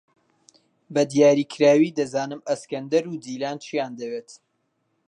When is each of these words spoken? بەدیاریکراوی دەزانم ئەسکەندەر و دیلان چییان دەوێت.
بەدیاریکراوی 0.93 1.95
دەزانم 1.99 2.41
ئەسکەندەر 2.49 3.03
و 3.07 3.19
دیلان 3.23 3.57
چییان 3.65 3.91
دەوێت. 3.99 4.29